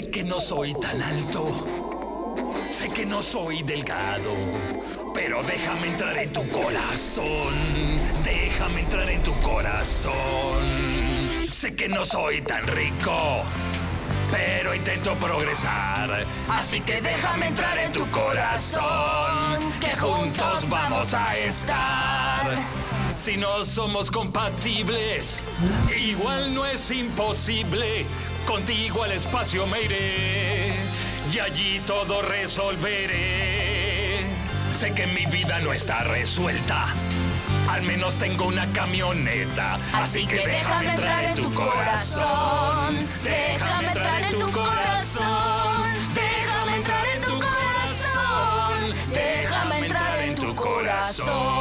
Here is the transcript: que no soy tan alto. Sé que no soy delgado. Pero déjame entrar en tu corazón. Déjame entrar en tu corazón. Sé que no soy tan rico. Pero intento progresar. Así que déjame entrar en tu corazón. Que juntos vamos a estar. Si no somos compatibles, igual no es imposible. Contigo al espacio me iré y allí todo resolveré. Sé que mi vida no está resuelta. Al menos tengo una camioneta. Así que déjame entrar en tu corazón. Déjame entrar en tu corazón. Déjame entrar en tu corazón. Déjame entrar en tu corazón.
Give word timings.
que 0.00 0.24
no 0.24 0.40
soy 0.40 0.72
tan 0.74 1.02
alto. 1.02 1.46
Sé 2.70 2.88
que 2.88 3.04
no 3.04 3.20
soy 3.20 3.62
delgado. 3.62 4.32
Pero 5.12 5.42
déjame 5.42 5.88
entrar 5.88 6.16
en 6.16 6.32
tu 6.32 6.48
corazón. 6.50 7.54
Déjame 8.24 8.80
entrar 8.80 9.10
en 9.10 9.22
tu 9.22 9.38
corazón. 9.42 10.14
Sé 11.50 11.76
que 11.76 11.88
no 11.88 12.06
soy 12.06 12.40
tan 12.40 12.66
rico. 12.68 13.42
Pero 14.30 14.74
intento 14.74 15.14
progresar. 15.16 16.24
Así 16.48 16.80
que 16.80 17.02
déjame 17.02 17.48
entrar 17.48 17.76
en 17.76 17.92
tu 17.92 18.10
corazón. 18.10 19.60
Que 19.78 19.94
juntos 19.96 20.70
vamos 20.70 21.12
a 21.12 21.36
estar. 21.36 22.56
Si 23.14 23.36
no 23.36 23.62
somos 23.62 24.10
compatibles, 24.10 25.44
igual 25.96 26.54
no 26.54 26.64
es 26.64 26.90
imposible. 26.90 28.06
Contigo 28.46 29.04
al 29.04 29.12
espacio 29.12 29.66
me 29.66 29.82
iré 29.82 30.76
y 31.32 31.38
allí 31.38 31.80
todo 31.86 32.22
resolveré. 32.22 34.24
Sé 34.72 34.94
que 34.94 35.06
mi 35.06 35.26
vida 35.26 35.60
no 35.60 35.72
está 35.72 36.02
resuelta. 36.04 36.86
Al 37.68 37.82
menos 37.82 38.16
tengo 38.16 38.46
una 38.46 38.66
camioneta. 38.72 39.78
Así 39.92 40.26
que 40.26 40.46
déjame 40.46 40.90
entrar 40.90 41.24
en 41.24 41.34
tu 41.34 41.52
corazón. 41.52 43.06
Déjame 43.22 43.88
entrar 43.88 44.24
en 44.24 44.38
tu 44.38 44.50
corazón. 44.50 45.92
Déjame 46.14 46.76
entrar 46.76 47.06
en 47.14 47.20
tu 47.20 47.38
corazón. 47.38 48.94
Déjame 49.12 49.78
entrar 49.78 50.22
en 50.22 50.34
tu 50.34 50.54
corazón. 50.54 51.51